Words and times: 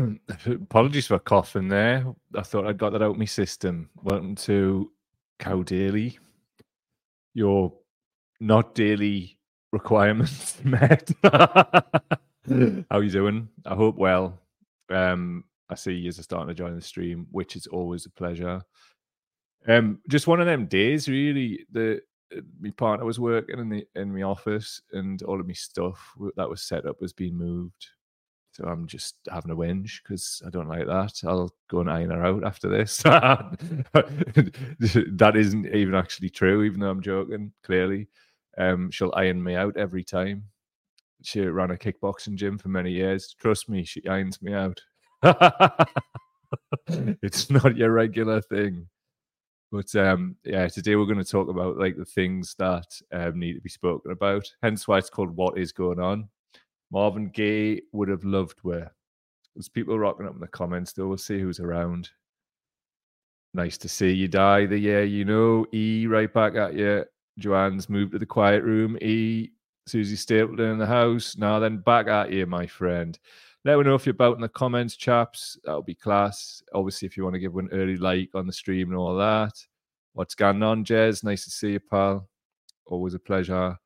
Apologies 0.46 1.08
for 1.08 1.18
coughing 1.18 1.68
there. 1.68 2.06
I 2.34 2.42
thought 2.42 2.66
I'd 2.66 2.78
got 2.78 2.92
that 2.92 3.02
out 3.02 3.12
of 3.12 3.18
my 3.18 3.24
system. 3.24 3.90
Welcome 4.02 4.34
to 4.36 4.90
Cow 5.38 5.62
Daily. 5.62 6.18
Your 7.34 7.72
not 8.40 8.74
daily 8.74 9.38
requirements 9.72 10.58
met. 10.64 11.10
How 11.22 12.84
are 12.90 13.02
you 13.02 13.10
doing? 13.10 13.48
I 13.66 13.74
hope 13.74 13.96
well. 13.96 14.38
Um, 14.88 15.44
I 15.68 15.74
see 15.74 15.92
you 15.92 16.08
are 16.08 16.12
starting 16.12 16.48
to 16.48 16.54
join 16.54 16.74
the 16.74 16.80
stream, 16.80 17.26
which 17.30 17.54
is 17.56 17.66
always 17.66 18.06
a 18.06 18.10
pleasure. 18.10 18.62
Um, 19.68 20.00
just 20.08 20.26
one 20.26 20.40
of 20.40 20.46
them 20.46 20.66
days, 20.66 21.08
really. 21.08 21.66
The 21.70 22.00
uh, 22.34 22.40
my 22.60 22.70
partner 22.70 23.04
was 23.04 23.20
working 23.20 23.58
in 23.58 23.68
the 23.68 23.86
in 23.94 24.14
my 24.14 24.22
office, 24.22 24.80
and 24.92 25.22
all 25.22 25.40
of 25.40 25.46
my 25.46 25.52
stuff 25.52 26.14
that 26.36 26.48
was 26.48 26.62
set 26.62 26.86
up 26.86 27.00
was 27.00 27.12
being 27.12 27.36
moved. 27.36 27.88
So 28.52 28.64
I'm 28.64 28.86
just 28.86 29.16
having 29.30 29.52
a 29.52 29.56
whinge 29.56 30.02
because 30.02 30.42
I 30.44 30.50
don't 30.50 30.68
like 30.68 30.86
that. 30.86 31.20
I'll 31.24 31.54
go 31.68 31.80
and 31.80 31.90
iron 31.90 32.10
her 32.10 32.24
out 32.24 32.44
after 32.44 32.68
this. 32.68 32.98
that 33.02 33.52
isn't 35.36 35.66
even 35.74 35.94
actually 35.94 36.30
true, 36.30 36.64
even 36.64 36.80
though 36.80 36.90
I'm 36.90 37.00
joking. 37.02 37.52
Clearly, 37.62 38.08
um, 38.58 38.90
she'll 38.90 39.14
iron 39.14 39.42
me 39.42 39.54
out 39.54 39.76
every 39.76 40.02
time. 40.02 40.44
She 41.22 41.42
ran 41.42 41.70
a 41.70 41.76
kickboxing 41.76 42.34
gym 42.34 42.58
for 42.58 42.70
many 42.70 42.90
years. 42.90 43.34
Trust 43.38 43.68
me, 43.68 43.84
she 43.84 44.04
irons 44.08 44.42
me 44.42 44.52
out. 44.52 44.80
it's 46.88 47.50
not 47.50 47.76
your 47.76 47.92
regular 47.92 48.40
thing. 48.40 48.88
But 49.70 49.94
um, 49.94 50.34
yeah, 50.44 50.66
today 50.66 50.96
we're 50.96 51.04
going 51.04 51.18
to 51.18 51.24
talk 51.24 51.48
about 51.48 51.78
like 51.78 51.96
the 51.96 52.04
things 52.04 52.56
that 52.58 52.86
um, 53.12 53.38
need 53.38 53.54
to 53.54 53.60
be 53.60 53.68
spoken 53.68 54.10
about. 54.10 54.50
Hence 54.62 54.88
why 54.88 54.98
it's 54.98 55.10
called 55.10 55.30
"What 55.36 55.56
Is 55.56 55.70
Going 55.70 56.00
On." 56.00 56.28
Marvin 56.90 57.28
Gaye 57.28 57.82
would 57.92 58.08
have 58.08 58.24
loved 58.24 58.58
where 58.62 58.92
there's 59.54 59.68
people 59.68 59.98
rocking 59.98 60.26
up 60.26 60.34
in 60.34 60.40
the 60.40 60.48
comments. 60.48 60.92
Though 60.92 61.08
we'll 61.08 61.18
see 61.18 61.40
who's 61.40 61.60
around. 61.60 62.10
Nice 63.52 63.76
to 63.78 63.88
see 63.88 64.12
you 64.12 64.28
die 64.28 64.66
the 64.66 64.78
year 64.78 65.04
you 65.04 65.24
know. 65.24 65.66
E 65.72 66.06
right 66.06 66.32
back 66.32 66.54
at 66.54 66.74
you. 66.74 67.04
Joanne's 67.38 67.88
moved 67.88 68.12
to 68.12 68.18
the 68.18 68.26
quiet 68.26 68.62
room. 68.62 68.96
E 69.00 69.50
Susie 69.86 70.16
Stapleton 70.16 70.70
in 70.70 70.78
the 70.78 70.86
house. 70.86 71.36
Now 71.36 71.58
then, 71.58 71.78
back 71.78 72.06
at 72.06 72.32
you, 72.32 72.46
my 72.46 72.66
friend. 72.66 73.18
Let 73.64 73.76
me 73.76 73.84
know 73.84 73.94
if 73.94 74.06
you're 74.06 74.14
about 74.14 74.36
in 74.36 74.40
the 74.40 74.48
comments, 74.48 74.96
chaps. 74.96 75.58
That'll 75.64 75.82
be 75.82 75.94
class. 75.94 76.62
Obviously, 76.72 77.06
if 77.06 77.16
you 77.16 77.24
want 77.24 77.34
to 77.34 77.40
give 77.40 77.56
an 77.56 77.68
early 77.72 77.96
like 77.96 78.30
on 78.34 78.46
the 78.46 78.52
stream 78.52 78.88
and 78.88 78.96
all 78.96 79.16
that. 79.16 79.52
What's 80.12 80.34
going 80.34 80.62
on, 80.62 80.84
Jez? 80.84 81.22
Nice 81.24 81.44
to 81.44 81.50
see 81.50 81.72
you, 81.72 81.80
pal. 81.80 82.28
Always 82.86 83.14
a 83.14 83.18
pleasure. 83.18 83.76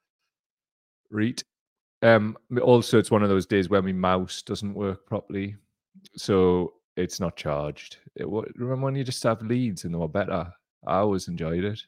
Reet. 1.10 1.42
Um, 2.04 2.36
also, 2.62 2.98
it's 2.98 3.10
one 3.10 3.22
of 3.22 3.30
those 3.30 3.46
days 3.46 3.70
where 3.70 3.80
my 3.80 3.92
mouse 3.92 4.42
doesn't 4.42 4.74
work 4.74 5.06
properly, 5.06 5.56
so 6.16 6.74
it's 6.96 7.18
not 7.18 7.34
charged. 7.34 7.96
It, 8.14 8.28
remember 8.28 8.84
when 8.84 8.94
you 8.94 9.04
just 9.04 9.22
have 9.22 9.40
leads 9.40 9.84
and 9.84 9.94
they 9.94 9.98
were 9.98 10.06
better? 10.06 10.52
I 10.86 10.98
always 10.98 11.28
enjoyed 11.28 11.64
it. 11.64 11.80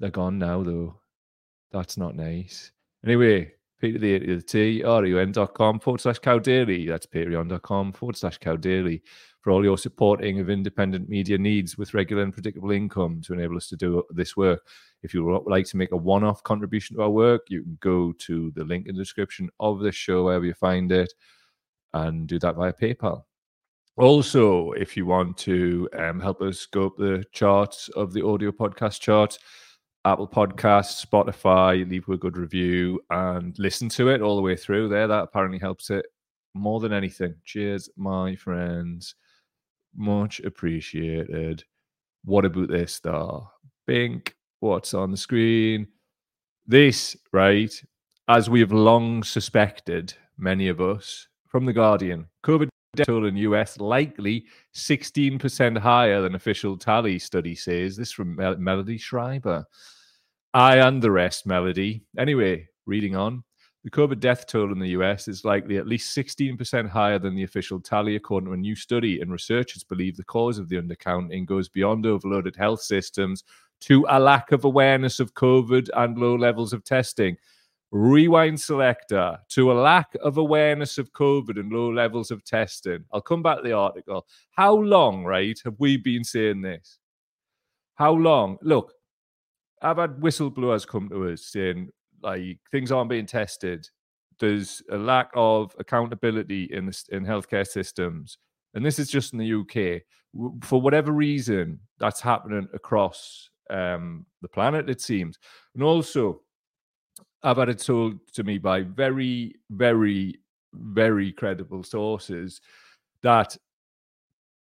They're 0.00 0.10
gone 0.10 0.38
now, 0.38 0.64
though. 0.64 0.96
That's 1.70 1.96
not 1.96 2.16
nice. 2.16 2.72
Anyway, 3.04 3.52
Peter 3.80 3.98
the 3.98 4.14
A 4.14 4.18
to 4.20 4.36
the 4.36 4.42
T, 4.42 4.82
forward 4.82 6.00
slash 6.00 6.18
cow 6.18 6.38
daily. 6.38 6.86
That's 6.86 7.06
patreon.com 7.06 7.92
forward 7.92 8.16
slash 8.16 8.38
cow 8.38 8.56
daily 8.56 9.02
for 9.40 9.50
all 9.50 9.64
your 9.64 9.78
supporting 9.78 10.38
of 10.38 10.50
independent 10.50 11.08
media 11.08 11.38
needs 11.38 11.78
with 11.78 11.94
regular 11.94 12.22
and 12.22 12.32
predictable 12.32 12.70
income 12.70 13.22
to 13.22 13.32
enable 13.32 13.56
us 13.56 13.68
to 13.68 13.76
do 13.76 14.02
this 14.10 14.36
work. 14.36 14.66
If 15.02 15.14
you 15.14 15.24
would 15.24 15.44
like 15.46 15.66
to 15.66 15.78
make 15.78 15.92
a 15.92 15.96
one 15.96 16.24
off 16.24 16.42
contribution 16.42 16.96
to 16.96 17.02
our 17.02 17.10
work, 17.10 17.42
you 17.48 17.62
can 17.62 17.78
go 17.80 18.12
to 18.12 18.52
the 18.54 18.64
link 18.64 18.86
in 18.86 18.94
the 18.94 19.00
description 19.00 19.48
of 19.58 19.80
the 19.80 19.92
show, 19.92 20.24
wherever 20.24 20.44
you 20.44 20.54
find 20.54 20.92
it, 20.92 21.12
and 21.94 22.26
do 22.26 22.38
that 22.40 22.56
via 22.56 22.72
PayPal. 22.72 23.24
Also, 23.96 24.72
if 24.72 24.96
you 24.96 25.06
want 25.06 25.36
to 25.38 25.88
um, 25.98 26.20
help 26.20 26.42
us 26.42 26.66
go 26.66 26.86
up 26.86 26.96
the 26.96 27.24
charts 27.32 27.88
of 27.96 28.12
the 28.12 28.24
audio 28.24 28.50
podcast 28.50 29.00
charts, 29.00 29.38
Apple 30.06 30.26
Podcasts, 30.26 31.04
Spotify, 31.04 31.88
leave 31.88 32.08
a 32.08 32.16
good 32.16 32.38
review 32.38 33.00
and 33.10 33.58
listen 33.58 33.88
to 33.90 34.08
it 34.08 34.22
all 34.22 34.36
the 34.36 34.42
way 34.42 34.56
through 34.56 34.88
there. 34.88 35.06
That 35.06 35.24
apparently 35.24 35.58
helps 35.58 35.90
it 35.90 36.06
more 36.54 36.80
than 36.80 36.92
anything. 36.92 37.34
Cheers, 37.44 37.90
my 37.96 38.34
friends. 38.34 39.14
Much 39.94 40.40
appreciated. 40.40 41.64
What 42.24 42.46
about 42.46 42.70
this 42.70 42.94
star? 42.94 43.50
Bink, 43.86 44.34
what's 44.60 44.94
on 44.94 45.10
the 45.10 45.18
screen? 45.18 45.86
This, 46.66 47.14
right, 47.32 47.72
as 48.26 48.48
we 48.48 48.60
have 48.60 48.72
long 48.72 49.22
suspected, 49.22 50.14
many 50.38 50.68
of 50.68 50.80
us, 50.80 51.28
from 51.46 51.66
The 51.66 51.74
Guardian, 51.74 52.26
COVID 52.42 52.69
death 52.96 53.06
toll 53.06 53.26
in 53.26 53.34
the 53.34 53.42
US 53.42 53.78
likely 53.78 54.46
16% 54.74 55.78
higher 55.78 56.20
than 56.20 56.34
official 56.34 56.76
tally 56.76 57.18
study 57.18 57.54
says. 57.54 57.96
This 57.96 58.10
from 58.10 58.36
Mel- 58.36 58.56
Melody 58.56 58.98
Schreiber. 58.98 59.64
I 60.52 60.80
underest 60.80 61.46
Melody. 61.46 62.02
Anyway, 62.18 62.68
reading 62.86 63.14
on. 63.14 63.44
The 63.84 63.90
COVID 63.90 64.20
death 64.20 64.46
toll 64.46 64.72
in 64.72 64.78
the 64.78 64.90
US 64.90 65.28
is 65.28 65.44
likely 65.44 65.76
at 65.78 65.86
least 65.86 66.16
16% 66.16 66.88
higher 66.88 67.18
than 67.18 67.34
the 67.34 67.44
official 67.44 67.80
tally, 67.80 68.16
according 68.16 68.48
to 68.48 68.54
a 68.54 68.56
new 68.56 68.74
study. 68.74 69.20
And 69.20 69.30
researchers 69.30 69.84
believe 69.84 70.16
the 70.16 70.24
cause 70.24 70.58
of 70.58 70.68
the 70.68 70.76
undercounting 70.76 71.46
goes 71.46 71.68
beyond 71.68 72.06
overloaded 72.06 72.56
health 72.56 72.82
systems 72.82 73.44
to 73.82 74.04
a 74.10 74.18
lack 74.18 74.52
of 74.52 74.64
awareness 74.64 75.20
of 75.20 75.34
COVID 75.34 75.88
and 75.96 76.18
low 76.18 76.34
levels 76.34 76.72
of 76.72 76.84
testing. 76.84 77.36
Rewind 77.92 78.60
selector 78.60 79.38
to 79.48 79.72
a 79.72 79.74
lack 79.74 80.14
of 80.22 80.36
awareness 80.36 80.96
of 80.96 81.12
COVID 81.12 81.58
and 81.58 81.72
low 81.72 81.92
levels 81.92 82.30
of 82.30 82.44
testing. 82.44 83.04
I'll 83.12 83.20
come 83.20 83.42
back 83.42 83.58
to 83.58 83.62
the 83.64 83.72
article. 83.72 84.26
How 84.52 84.74
long, 84.74 85.24
right, 85.24 85.58
have 85.64 85.74
we 85.78 85.96
been 85.96 86.22
saying 86.22 86.62
this? 86.62 86.98
How 87.96 88.12
long? 88.12 88.58
Look, 88.62 88.92
I've 89.82 89.96
had 89.96 90.20
whistleblowers 90.20 90.86
come 90.86 91.08
to 91.08 91.30
us 91.30 91.46
saying 91.46 91.90
like 92.22 92.58
things 92.70 92.92
aren't 92.92 93.10
being 93.10 93.26
tested. 93.26 93.88
There's 94.38 94.82
a 94.90 94.96
lack 94.96 95.30
of 95.34 95.74
accountability 95.78 96.64
in 96.72 96.86
the, 96.86 97.04
in 97.10 97.24
healthcare 97.24 97.66
systems, 97.66 98.38
and 98.74 98.84
this 98.84 98.98
is 98.98 99.10
just 99.10 99.32
in 99.32 99.38
the 99.38 99.54
UK. 99.54 100.02
For 100.62 100.80
whatever 100.80 101.12
reason, 101.12 101.80
that's 101.98 102.20
happening 102.20 102.68
across 102.72 103.50
um, 103.68 104.26
the 104.42 104.48
planet. 104.48 104.88
It 104.88 105.00
seems, 105.00 105.38
and 105.74 105.82
also, 105.82 106.40
I've 107.42 107.56
had 107.56 107.68
it 107.68 107.78
told 107.78 108.18
to 108.34 108.44
me 108.44 108.58
by 108.58 108.82
very, 108.82 109.56
very, 109.70 110.40
very 110.74 111.32
credible 111.32 111.82
sources 111.82 112.60
that 113.22 113.56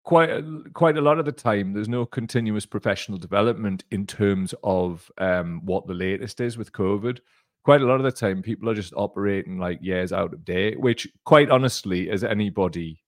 quite 0.04 0.30
a, 0.30 0.62
quite 0.72 0.96
a 0.96 1.00
lot 1.00 1.18
of 1.18 1.24
the 1.24 1.32
time 1.32 1.72
there's 1.72 1.88
no 1.88 2.06
continuous 2.06 2.64
professional 2.64 3.18
development 3.18 3.84
in 3.90 4.06
terms 4.06 4.54
of 4.62 5.10
um, 5.18 5.60
what 5.64 5.86
the 5.86 5.94
latest 5.94 6.40
is 6.40 6.56
with 6.56 6.72
covid. 6.72 7.18
Quite 7.64 7.80
a 7.80 7.86
lot 7.86 7.96
of 7.96 8.04
the 8.04 8.12
time 8.12 8.42
people 8.42 8.70
are 8.70 8.74
just 8.74 8.92
operating 8.96 9.58
like 9.58 9.82
years 9.82 10.12
out 10.12 10.32
of 10.32 10.44
date 10.44 10.78
which 10.78 11.08
quite 11.24 11.50
honestly 11.50 12.08
as 12.08 12.22
anybody 12.22 13.02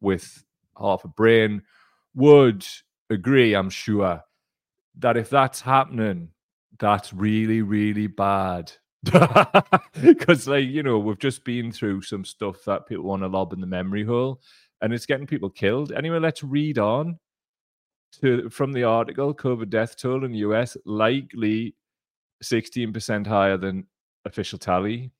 with 0.00 0.44
half 0.78 1.04
a 1.04 1.08
brain 1.08 1.62
would 2.14 2.66
agree 3.10 3.54
i'm 3.54 3.70
sure 3.70 4.20
that 4.98 5.16
if 5.16 5.30
that's 5.30 5.60
happening 5.60 6.28
that's 6.78 7.12
really 7.12 7.62
really 7.62 8.08
bad 8.08 8.72
because 10.02 10.46
like 10.46 10.66
you 10.66 10.82
know 10.82 10.98
we've 10.98 11.18
just 11.18 11.44
been 11.44 11.70
through 11.72 12.02
some 12.02 12.24
stuff 12.24 12.64
that 12.64 12.86
people 12.86 13.04
want 13.04 13.22
to 13.22 13.28
lob 13.28 13.52
in 13.52 13.60
the 13.60 13.66
memory 13.66 14.04
hole 14.04 14.40
and 14.80 14.92
it's 14.92 15.06
getting 15.06 15.26
people 15.26 15.48
killed. 15.48 15.92
Anyway, 15.92 16.18
let's 16.18 16.42
read 16.42 16.78
on 16.78 17.18
to 18.20 18.48
from 18.50 18.72
the 18.72 18.84
article. 18.84 19.34
COVID 19.34 19.70
death 19.70 19.96
toll 19.96 20.24
in 20.24 20.32
the 20.32 20.38
US 20.38 20.76
likely 20.84 21.74
16% 22.42 23.26
higher 23.26 23.56
than 23.56 23.86
official 24.24 24.58
tally. 24.58 25.10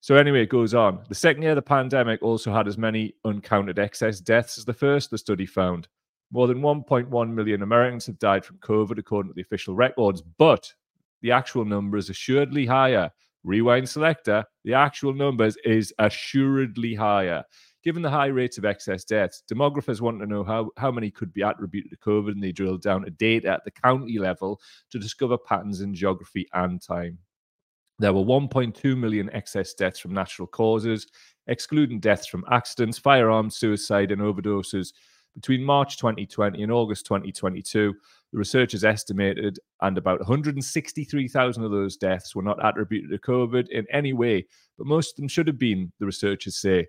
So 0.00 0.16
anyway, 0.16 0.42
it 0.42 0.48
goes 0.50 0.74
on. 0.74 1.04
The 1.08 1.14
second 1.14 1.42
year 1.42 1.52
of 1.52 1.56
the 1.56 1.62
pandemic 1.62 2.22
also 2.22 2.52
had 2.52 2.66
as 2.66 2.78
many 2.78 3.14
uncounted 3.24 3.78
excess 3.78 4.20
deaths 4.20 4.58
as 4.58 4.64
the 4.64 4.72
first, 4.72 5.10
the 5.10 5.18
study 5.18 5.46
found. 5.46 5.88
More 6.32 6.46
than 6.46 6.60
1.1 6.60 7.32
million 7.32 7.62
Americans 7.62 8.06
have 8.06 8.18
died 8.18 8.44
from 8.44 8.58
COVID, 8.58 8.98
according 8.98 9.30
to 9.30 9.34
the 9.34 9.42
official 9.42 9.74
records, 9.74 10.22
but 10.22 10.72
the 11.22 11.32
actual 11.32 11.64
number 11.64 11.96
is 11.96 12.10
assuredly 12.10 12.66
higher. 12.66 13.10
Rewind 13.42 13.88
selector, 13.88 14.44
the 14.64 14.74
actual 14.74 15.14
numbers 15.14 15.56
is 15.64 15.94
assuredly 15.98 16.94
higher. 16.94 17.42
Given 17.82 18.02
the 18.02 18.10
high 18.10 18.26
rates 18.26 18.58
of 18.58 18.66
excess 18.66 19.04
deaths, 19.04 19.42
demographers 19.50 20.02
want 20.02 20.20
to 20.20 20.26
know 20.26 20.44
how, 20.44 20.70
how 20.76 20.90
many 20.90 21.10
could 21.10 21.32
be 21.32 21.40
attributed 21.40 21.90
to 21.90 21.96
COVID, 21.96 22.32
and 22.32 22.42
they 22.42 22.52
drill 22.52 22.76
down 22.76 23.04
to 23.04 23.10
data 23.10 23.48
at 23.48 23.64
the 23.64 23.70
county 23.70 24.18
level 24.18 24.60
to 24.90 24.98
discover 24.98 25.38
patterns 25.38 25.80
in 25.80 25.94
geography 25.94 26.46
and 26.52 26.82
time. 26.82 27.18
There 27.98 28.12
were 28.12 28.24
1.2 28.24 28.96
million 28.96 29.30
excess 29.32 29.72
deaths 29.72 29.98
from 29.98 30.12
natural 30.12 30.48
causes, 30.48 31.06
excluding 31.46 32.00
deaths 32.00 32.26
from 32.26 32.44
accidents, 32.50 32.98
firearms, 32.98 33.56
suicide, 33.56 34.12
and 34.12 34.20
overdoses. 34.20 34.92
Between 35.34 35.62
March 35.62 35.96
2020 35.96 36.62
and 36.62 36.72
August 36.72 37.06
2022, 37.06 37.94
the 38.32 38.38
researchers 38.38 38.84
estimated, 38.84 39.58
and 39.80 39.96
about 39.96 40.20
163,000 40.20 41.64
of 41.64 41.70
those 41.70 41.96
deaths 41.96 42.34
were 42.34 42.42
not 42.42 42.64
attributed 42.64 43.10
to 43.10 43.18
COVID 43.18 43.68
in 43.68 43.86
any 43.92 44.12
way, 44.12 44.46
but 44.76 44.86
most 44.86 45.12
of 45.12 45.16
them 45.16 45.28
should 45.28 45.46
have 45.46 45.58
been, 45.58 45.92
the 45.98 46.06
researchers 46.06 46.56
say. 46.56 46.88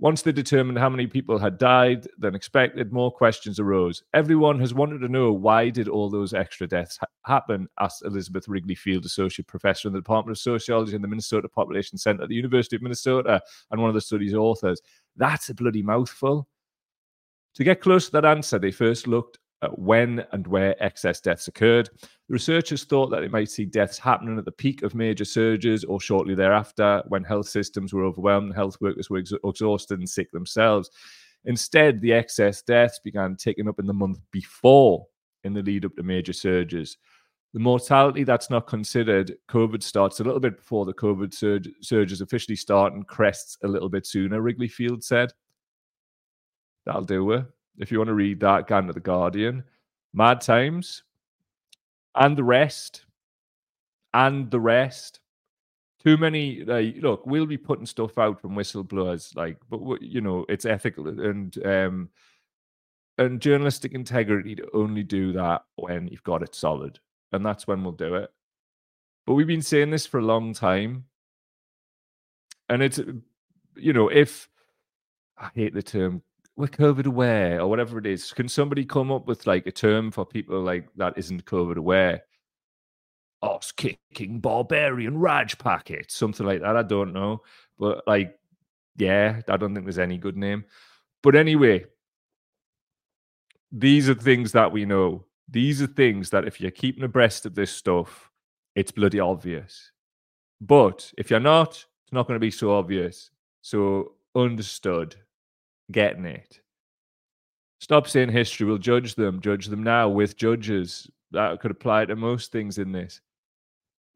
Once 0.00 0.22
they 0.22 0.32
determined 0.32 0.78
how 0.78 0.88
many 0.88 1.06
people 1.06 1.38
had 1.38 1.58
died 1.58 2.08
than 2.16 2.34
expected, 2.34 2.90
more 2.90 3.12
questions 3.12 3.60
arose. 3.60 4.02
Everyone 4.14 4.58
has 4.58 4.72
wanted 4.72 4.98
to 5.00 5.08
know 5.08 5.30
why 5.30 5.68
did 5.68 5.88
all 5.88 6.08
those 6.08 6.32
extra 6.32 6.66
deaths 6.66 6.96
ha- 6.98 7.06
happen? 7.26 7.68
asked 7.78 8.02
Elizabeth 8.06 8.48
Wrigley 8.48 8.74
Field, 8.74 9.04
associate 9.04 9.46
professor 9.46 9.88
in 9.88 9.92
the 9.92 10.00
Department 10.00 10.34
of 10.34 10.40
Sociology 10.40 10.96
in 10.96 11.02
the 11.02 11.08
Minnesota 11.08 11.50
Population 11.50 11.98
Center 11.98 12.22
at 12.22 12.30
the 12.30 12.34
University 12.34 12.76
of 12.76 12.82
Minnesota 12.82 13.42
and 13.70 13.78
one 13.78 13.90
of 13.90 13.94
the 13.94 14.00
study's 14.00 14.32
authors. 14.32 14.80
That's 15.16 15.50
a 15.50 15.54
bloody 15.54 15.82
mouthful. 15.82 16.48
To 17.54 17.64
get 17.64 17.80
close 17.80 18.06
to 18.06 18.12
that 18.12 18.24
answer, 18.24 18.58
they 18.58 18.70
first 18.70 19.06
looked 19.06 19.38
at 19.62 19.78
when 19.78 20.24
and 20.32 20.46
where 20.46 20.82
excess 20.82 21.20
deaths 21.20 21.48
occurred. 21.48 21.90
The 22.00 22.32
researchers 22.32 22.84
thought 22.84 23.10
that 23.10 23.20
they 23.20 23.28
might 23.28 23.50
see 23.50 23.64
deaths 23.64 23.98
happening 23.98 24.38
at 24.38 24.44
the 24.44 24.52
peak 24.52 24.82
of 24.82 24.94
major 24.94 25.24
surges 25.24 25.84
or 25.84 26.00
shortly 26.00 26.34
thereafter 26.34 27.02
when 27.08 27.24
health 27.24 27.48
systems 27.48 27.92
were 27.92 28.04
overwhelmed, 28.04 28.54
health 28.54 28.80
workers 28.80 29.10
were 29.10 29.18
ex- 29.18 29.32
exhausted 29.44 29.98
and 29.98 30.08
sick 30.08 30.30
themselves. 30.32 30.90
Instead, 31.44 32.00
the 32.00 32.12
excess 32.12 32.62
deaths 32.62 33.00
began 33.02 33.36
ticking 33.36 33.68
up 33.68 33.78
in 33.78 33.86
the 33.86 33.92
month 33.92 34.20
before, 34.30 35.06
in 35.44 35.54
the 35.54 35.62
lead 35.62 35.84
up 35.84 35.96
to 35.96 36.02
major 36.02 36.32
surges. 36.32 36.96
The 37.52 37.60
mortality 37.60 38.22
that's 38.22 38.50
not 38.50 38.68
considered, 38.68 39.36
COVID 39.48 39.82
starts 39.82 40.20
a 40.20 40.24
little 40.24 40.38
bit 40.38 40.56
before 40.56 40.84
the 40.84 40.94
COVID 40.94 41.34
surge, 41.34 41.68
surges 41.80 42.20
officially 42.20 42.56
start 42.56 42.92
and 42.92 43.06
crests 43.06 43.58
a 43.64 43.68
little 43.68 43.88
bit 43.88 44.06
sooner, 44.06 44.40
Wrigley 44.40 44.68
Field 44.68 45.02
said. 45.02 45.32
That'll 46.86 47.02
do 47.02 47.30
it. 47.32 47.44
If 47.78 47.90
you 47.90 47.98
want 47.98 48.08
to 48.08 48.14
read 48.14 48.40
that, 48.40 48.66
go 48.66 48.80
to 48.80 48.92
The 48.92 49.00
Guardian. 49.00 49.64
Mad 50.12 50.40
Times 50.40 51.02
and 52.14 52.36
the 52.36 52.44
rest. 52.44 53.04
And 54.12 54.50
the 54.50 54.60
rest. 54.60 55.20
Too 56.04 56.16
many, 56.16 56.64
like, 56.64 56.96
look, 57.00 57.26
we'll 57.26 57.46
be 57.46 57.58
putting 57.58 57.86
stuff 57.86 58.16
out 58.16 58.40
from 58.40 58.56
whistleblowers, 58.56 59.36
like, 59.36 59.58
but, 59.68 60.00
you 60.00 60.22
know, 60.22 60.46
it's 60.48 60.64
ethical 60.64 61.08
and, 61.08 61.66
um, 61.66 62.08
and 63.18 63.38
journalistic 63.38 63.92
integrity 63.92 64.54
to 64.54 64.66
only 64.72 65.02
do 65.02 65.32
that 65.32 65.62
when 65.76 66.08
you've 66.08 66.24
got 66.24 66.42
it 66.42 66.54
solid. 66.54 66.98
And 67.32 67.44
that's 67.44 67.66
when 67.66 67.84
we'll 67.84 67.92
do 67.92 68.14
it. 68.14 68.30
But 69.26 69.34
we've 69.34 69.46
been 69.46 69.60
saying 69.60 69.90
this 69.90 70.06
for 70.06 70.18
a 70.18 70.24
long 70.24 70.54
time. 70.54 71.04
And 72.70 72.82
it's, 72.82 72.98
you 73.76 73.92
know, 73.92 74.08
if 74.08 74.48
I 75.36 75.50
hate 75.54 75.74
the 75.74 75.82
term 75.82 76.22
we're 76.60 76.66
COVID 76.68 77.06
aware 77.06 77.60
or 77.60 77.68
whatever 77.68 77.98
it 77.98 78.06
is. 78.06 78.32
Can 78.32 78.48
somebody 78.48 78.84
come 78.84 79.10
up 79.10 79.26
with 79.26 79.46
like 79.46 79.66
a 79.66 79.72
term 79.72 80.10
for 80.10 80.24
people 80.24 80.60
like 80.60 80.88
that 80.96 81.14
isn't 81.16 81.44
COVID 81.44 81.76
aware? 81.76 82.22
Oh, 83.42 83.54
Os 83.54 83.72
kicking 83.72 84.40
barbarian 84.40 85.18
Raj 85.18 85.58
packet, 85.58 86.10
something 86.10 86.46
like 86.46 86.60
that. 86.60 86.76
I 86.76 86.82
don't 86.82 87.12
know. 87.12 87.42
But 87.78 88.06
like, 88.06 88.38
yeah, 88.96 89.40
I 89.48 89.56
don't 89.56 89.74
think 89.74 89.86
there's 89.86 89.98
any 89.98 90.18
good 90.18 90.36
name. 90.36 90.64
But 91.22 91.34
anyway, 91.34 91.86
these 93.72 94.08
are 94.08 94.14
things 94.14 94.52
that 94.52 94.72
we 94.72 94.84
know. 94.84 95.24
These 95.48 95.80
are 95.82 95.86
things 95.86 96.30
that 96.30 96.46
if 96.46 96.60
you're 96.60 96.70
keeping 96.70 97.02
abreast 97.02 97.46
of 97.46 97.54
this 97.54 97.70
stuff, 97.70 98.30
it's 98.74 98.92
bloody 98.92 99.20
obvious. 99.20 99.90
But 100.60 101.12
if 101.16 101.30
you're 101.30 101.40
not, 101.40 101.70
it's 102.04 102.12
not 102.12 102.26
going 102.26 102.36
to 102.36 102.40
be 102.40 102.50
so 102.50 102.72
obvious. 102.72 103.30
So 103.62 104.12
understood 104.34 105.16
getting 105.90 106.24
it. 106.24 106.60
Stop 107.80 108.08
saying 108.08 108.30
history 108.30 108.66
will 108.66 108.78
judge 108.78 109.14
them. 109.14 109.40
Judge 109.40 109.66
them 109.66 109.82
now 109.82 110.08
with 110.08 110.36
judges. 110.36 111.10
That 111.30 111.60
could 111.60 111.70
apply 111.70 112.06
to 112.06 112.16
most 112.16 112.52
things 112.52 112.78
in 112.78 112.92
this. 112.92 113.20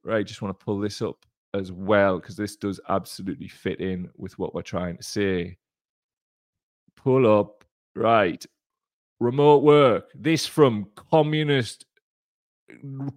Right. 0.04 0.26
Just 0.26 0.42
want 0.42 0.58
to 0.58 0.64
pull 0.64 0.78
this 0.78 1.00
up 1.00 1.24
as 1.54 1.72
well 1.72 2.18
because 2.18 2.36
this 2.36 2.56
does 2.56 2.80
absolutely 2.88 3.48
fit 3.48 3.80
in 3.80 4.10
with 4.16 4.38
what 4.38 4.54
we're 4.54 4.62
trying 4.62 4.96
to 4.98 5.02
say. 5.02 5.56
Pull 6.96 7.26
up. 7.26 7.64
Right. 7.96 8.44
Remote 9.20 9.62
work. 9.62 10.10
This 10.14 10.46
from 10.46 10.88
communist 10.94 11.86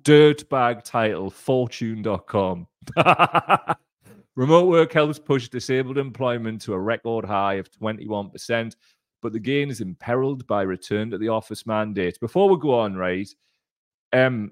dirtbag 0.04 0.83
title 0.83 1.30
fortune.com. 1.30 2.68
Remote 4.38 4.68
work 4.68 4.94
helps 4.94 5.18
push 5.18 5.50
disabled 5.50 5.98
employment 5.98 6.62
to 6.62 6.74
a 6.74 6.80
record 6.80 7.25
high 7.25 7.56
of 7.56 7.72
21%, 7.72 8.75
but 9.24 9.34
the 9.34 9.39
gain 9.39 9.72
is 9.72 9.81
imperiled 9.81 10.45
by 10.45 10.62
return 10.62 11.10
to 11.10 11.18
the 11.18 11.28
office 11.28 11.66
mandate. 11.66 12.19
Before 12.19 12.48
we 12.48 12.62
go 12.62 12.80
on, 12.80 12.95
right, 12.95 13.28
um, 14.13 14.51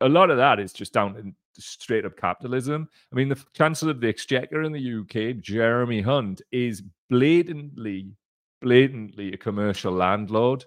a 0.00 0.08
lot 0.08 0.30
of 0.30 0.36
that 0.36 0.60
is 0.60 0.72
just 0.72 0.92
down 0.92 1.14
to 1.14 1.60
straight 1.60 2.04
up 2.04 2.16
capitalism. 2.16 2.88
I 3.12 3.16
mean, 3.16 3.28
the 3.28 3.44
Chancellor 3.54 3.90
of 3.90 4.00
the 4.00 4.08
Exchequer 4.08 4.62
in 4.62 4.70
the 4.70 5.00
UK, 5.00 5.40
Jeremy 5.40 6.00
Hunt, 6.00 6.40
is 6.52 6.84
blatantly, 7.10 8.12
blatantly 8.62 9.32
a 9.32 9.36
commercial 9.36 9.92
landlord. 9.92 10.64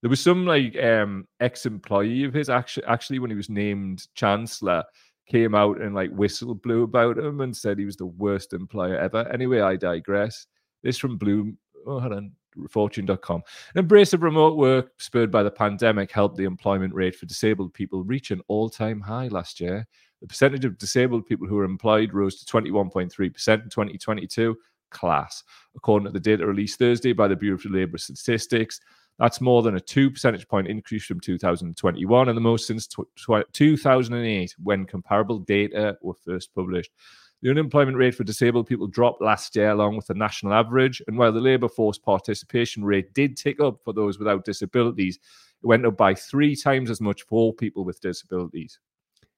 There 0.00 0.10
was 0.10 0.20
some 0.20 0.44
like 0.44 0.76
um, 0.82 1.28
ex-employee 1.38 2.24
of 2.24 2.34
his 2.34 2.50
actually, 2.50 2.86
actually 2.86 3.20
when 3.20 3.30
he 3.30 3.36
was 3.36 3.48
named 3.48 4.08
Chancellor 4.16 4.82
came 5.28 5.54
out 5.54 5.80
and 5.80 5.94
like 5.94 6.10
whistle 6.10 6.54
blew 6.54 6.82
about 6.82 7.18
him 7.18 7.40
and 7.40 7.56
said 7.56 7.78
he 7.78 7.84
was 7.84 7.96
the 7.96 8.06
worst 8.06 8.52
employer 8.52 8.96
ever. 8.96 9.28
Anyway, 9.32 9.60
I 9.60 9.76
digress. 9.76 10.46
This 10.82 10.98
from 10.98 11.16
Bloom. 11.16 11.58
Oh, 11.86 12.00
hold 12.00 12.12
on. 12.12 12.32
Fortune.com. 12.68 13.42
An 13.74 13.78
embrace 13.78 14.12
of 14.12 14.22
remote 14.22 14.58
work 14.58 14.90
spurred 14.98 15.30
by 15.30 15.42
the 15.42 15.50
pandemic 15.50 16.12
helped 16.12 16.36
the 16.36 16.44
employment 16.44 16.94
rate 16.94 17.16
for 17.16 17.24
disabled 17.24 17.72
people 17.72 18.04
reach 18.04 18.30
an 18.30 18.42
all 18.48 18.68
time 18.68 19.00
high 19.00 19.28
last 19.28 19.58
year. 19.58 19.86
The 20.20 20.26
percentage 20.26 20.64
of 20.64 20.76
disabled 20.78 21.26
people 21.26 21.46
who 21.46 21.56
were 21.56 21.64
employed 21.64 22.12
rose 22.12 22.42
to 22.42 22.52
21.3% 22.52 23.12
in 23.14 23.70
2022. 23.70 24.56
Class. 24.90 25.42
According 25.74 26.04
to 26.04 26.12
the 26.12 26.20
data 26.20 26.46
released 26.46 26.78
Thursday 26.78 27.14
by 27.14 27.26
the 27.26 27.34
Bureau 27.34 27.56
of 27.56 27.64
Labour 27.64 27.96
Statistics, 27.96 28.78
that's 29.18 29.40
more 29.40 29.62
than 29.62 29.76
a 29.76 29.80
two 29.80 30.10
percentage 30.10 30.48
point 30.48 30.68
increase 30.68 31.04
from 31.04 31.20
2021 31.20 32.28
and 32.28 32.36
the 32.36 32.40
most 32.40 32.66
since 32.66 32.88
2008 33.52 34.56
when 34.62 34.84
comparable 34.84 35.38
data 35.38 35.96
were 36.02 36.14
first 36.14 36.54
published. 36.54 36.90
The 37.42 37.50
unemployment 37.50 37.96
rate 37.96 38.14
for 38.14 38.22
disabled 38.22 38.68
people 38.68 38.86
dropped 38.86 39.20
last 39.20 39.56
year 39.56 39.70
along 39.70 39.96
with 39.96 40.06
the 40.06 40.14
national 40.14 40.54
average. 40.54 41.02
And 41.08 41.18
while 41.18 41.32
the 41.32 41.40
labour 41.40 41.68
force 41.68 41.98
participation 41.98 42.84
rate 42.84 43.12
did 43.14 43.36
tick 43.36 43.60
up 43.60 43.78
for 43.84 43.92
those 43.92 44.18
without 44.18 44.44
disabilities, 44.44 45.18
it 45.62 45.66
went 45.66 45.84
up 45.84 45.96
by 45.96 46.14
three 46.14 46.54
times 46.54 46.88
as 46.88 47.00
much 47.00 47.22
for 47.22 47.38
all 47.38 47.52
people 47.52 47.84
with 47.84 48.00
disabilities. 48.00 48.78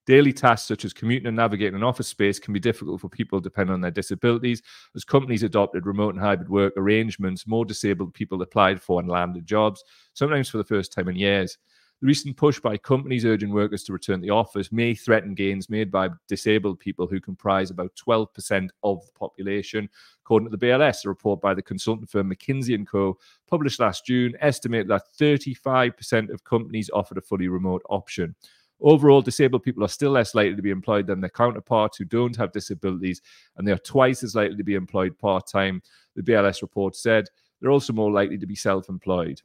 Daily 0.07 0.35
tasks 0.35 0.69
such 0.69 0.85
as 0.85 0.93
commuting 0.93 1.29
and 1.29 1.37
navigating 1.37 1.77
an 1.77 1.83
office 1.83 2.09
space 2.09 2.39
can 2.39 2.53
be 2.53 2.61
difficult 2.61 3.01
for 3.01 3.09
people 3.09 3.41
depending 3.41 3.73
on 3.73 3.81
their 3.81 3.91
disabilities. 3.91 4.63
As 4.95 5.03
companies 5.03 5.43
adopted 5.43 5.87
remote 5.87 6.15
and 6.15 6.23
hybrid 6.23 6.51
work 6.51 6.75
arrangements, 6.77 7.47
more 7.47 7.65
disabled 7.65 8.13
people 8.13 8.43
applied 8.43 8.83
for 8.83 9.01
and 9.01 9.09
landed 9.09 9.47
jobs, 9.47 9.83
sometimes 10.13 10.51
for 10.51 10.59
the 10.59 10.65
first 10.65 10.93
time 10.93 11.09
in 11.09 11.17
years. 11.17 11.57
The 12.03 12.09
recent 12.09 12.37
push 12.37 12.61
by 12.61 12.77
companies 12.77 13.25
urging 13.25 13.51
workers 13.51 13.83
to 13.85 13.95
return 13.95 14.21
to 14.21 14.27
the 14.27 14.31
office 14.31 14.71
may 14.71 14.95
threaten 14.95 15.33
gains 15.33 15.71
made 15.71 15.91
by 15.91 16.11
disabled 16.29 16.81
people 16.81 17.07
who 17.07 17.19
comprise 17.19 17.71
about 17.71 17.95
12% 17.95 18.69
of 18.83 19.07
the 19.07 19.13
population. 19.13 19.89
According 20.23 20.51
to 20.51 20.57
the 20.57 20.67
BLS, 20.67 21.07
a 21.07 21.09
report 21.09 21.41
by 21.41 21.55
the 21.55 21.63
consultant 21.63 22.11
firm 22.11 22.31
McKinsey 22.31 22.87
& 22.87 22.89
Co. 22.89 23.17
published 23.49 23.81
last 23.81 24.05
June 24.05 24.35
estimated 24.41 24.89
that 24.89 25.05
35% 25.19 26.31
of 26.31 26.45
companies 26.45 26.91
offered 26.93 27.17
a 27.17 27.23
fully 27.23 27.49
remote 27.49 27.83
option. 27.89 28.35
Overall, 28.81 29.23
disabled 29.23 29.63
people 29.63 29.85
are 29.85 29.89
still 29.89 30.11
less 30.11 30.35
likely 30.35 30.57
to 30.57 30.63
be 30.63 30.71
employed 30.71 31.07
than 31.07 31.21
their 31.21 31.31
counterparts 31.31 31.97
who 31.97 32.05
don't 32.05 32.37
have 32.37 32.53
disabilities, 32.53 33.23
and 33.57 33.67
they 33.67 33.73
are 33.73 33.79
twice 33.79 34.23
as 34.23 34.35
likely 34.35 34.57
to 34.57 34.65
be 34.65 34.75
employed 34.75 35.19
part 35.19 35.47
time. 35.47 35.81
The 36.17 36.23
BLS 36.23 36.61
report 36.63 36.97
said 36.97 37.27
they're 37.61 37.71
also 37.71 37.93
more 37.93 38.11
likely 38.13 38.39
to 38.39 38.47
be 38.47 38.57
self 38.57 38.89
employed. 38.89 39.41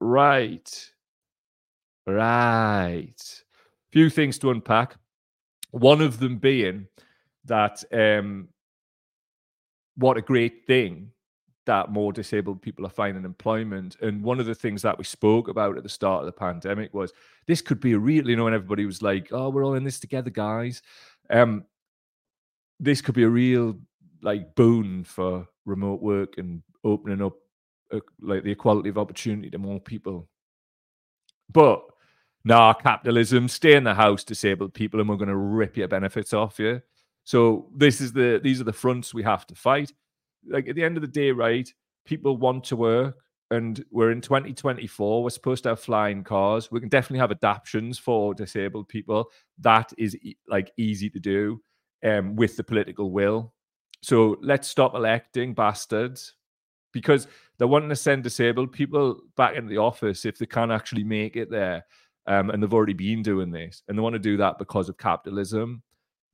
Right. 0.00 0.92
Right. 2.06 3.42
Few 3.92 4.10
things 4.10 4.38
to 4.38 4.50
unpack. 4.50 4.96
One 5.70 6.00
of 6.00 6.18
them 6.18 6.38
being 6.38 6.86
that 7.44 7.82
um, 7.92 8.48
what 9.96 10.16
a 10.16 10.22
great 10.22 10.66
thing 10.66 11.10
that 11.68 11.90
more 11.90 12.14
disabled 12.14 12.62
people 12.62 12.86
are 12.86 12.90
finding 12.90 13.26
employment. 13.26 13.96
And 14.00 14.22
one 14.22 14.40
of 14.40 14.46
the 14.46 14.54
things 14.54 14.80
that 14.82 14.96
we 14.96 15.04
spoke 15.04 15.48
about 15.48 15.76
at 15.76 15.82
the 15.82 15.88
start 15.88 16.20
of 16.20 16.26
the 16.26 16.32
pandemic 16.32 16.94
was 16.94 17.12
this 17.46 17.60
could 17.60 17.78
be 17.78 17.92
a 17.92 17.98
real, 17.98 18.26
you 18.26 18.36
know, 18.36 18.44
when 18.44 18.54
everybody 18.54 18.86
was 18.86 19.02
like, 19.02 19.28
oh, 19.32 19.50
we're 19.50 19.66
all 19.66 19.74
in 19.74 19.84
this 19.84 20.00
together, 20.00 20.30
guys. 20.30 20.80
Um, 21.28 21.64
this 22.80 23.02
could 23.02 23.14
be 23.14 23.24
a 23.24 23.28
real 23.28 23.78
like 24.22 24.54
boon 24.54 25.04
for 25.04 25.46
remote 25.66 26.00
work 26.00 26.38
and 26.38 26.62
opening 26.84 27.20
up 27.20 27.34
uh, 27.92 28.00
like 28.22 28.44
the 28.44 28.52
equality 28.52 28.88
of 28.88 28.96
opportunity 28.96 29.50
to 29.50 29.58
more 29.58 29.78
people. 29.78 30.26
But 31.52 31.84
nah, 32.44 32.72
capitalism, 32.72 33.46
stay 33.46 33.74
in 33.74 33.84
the 33.84 33.94
house, 33.94 34.24
disabled 34.24 34.72
people, 34.72 35.00
and 35.00 35.08
we're 35.08 35.16
going 35.16 35.28
to 35.28 35.36
rip 35.36 35.76
your 35.76 35.88
benefits 35.88 36.32
off 36.32 36.58
you. 36.58 36.80
So 37.24 37.68
this 37.76 38.00
is 38.00 38.14
the 38.14 38.40
these 38.42 38.58
are 38.58 38.64
the 38.64 38.72
fronts 38.72 39.12
we 39.12 39.22
have 39.24 39.46
to 39.48 39.54
fight 39.54 39.92
like 40.46 40.68
at 40.68 40.76
the 40.76 40.84
end 40.84 40.96
of 40.96 41.02
the 41.02 41.08
day, 41.08 41.30
right? 41.30 41.72
People 42.04 42.36
want 42.36 42.64
to 42.64 42.76
work, 42.76 43.16
and 43.50 43.84
we're 43.90 44.10
in 44.10 44.20
2024. 44.20 45.22
We're 45.22 45.30
supposed 45.30 45.62
to 45.64 45.70
have 45.70 45.80
flying 45.80 46.24
cars. 46.24 46.70
We 46.70 46.80
can 46.80 46.88
definitely 46.88 47.20
have 47.20 47.30
adaptations 47.30 47.98
for 47.98 48.34
disabled 48.34 48.88
people. 48.88 49.30
That 49.58 49.92
is 49.98 50.16
like 50.48 50.72
easy 50.76 51.10
to 51.10 51.20
do 51.20 51.60
um, 52.04 52.36
with 52.36 52.56
the 52.56 52.64
political 52.64 53.10
will. 53.10 53.52
So 54.02 54.36
let's 54.42 54.68
stop 54.68 54.94
electing 54.94 55.54
bastards 55.54 56.34
because 56.92 57.26
they're 57.58 57.68
wanting 57.68 57.88
to 57.88 57.96
send 57.96 58.22
disabled 58.22 58.72
people 58.72 59.20
back 59.36 59.56
into 59.56 59.68
the 59.68 59.78
office 59.78 60.24
if 60.24 60.38
they 60.38 60.46
can't 60.46 60.72
actually 60.72 61.04
make 61.04 61.36
it 61.36 61.50
there. 61.50 61.84
Um, 62.26 62.50
and 62.50 62.62
they've 62.62 62.74
already 62.74 62.92
been 62.92 63.22
doing 63.22 63.50
this, 63.50 63.82
and 63.88 63.96
they 63.96 64.02
want 64.02 64.12
to 64.12 64.18
do 64.18 64.36
that 64.36 64.58
because 64.58 64.90
of 64.90 64.98
capitalism, 64.98 65.82